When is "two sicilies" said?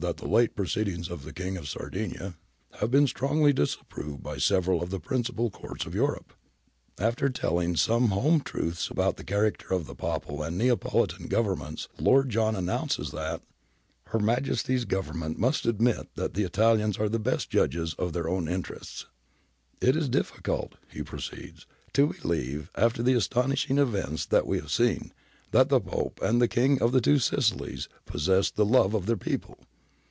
27.01-27.87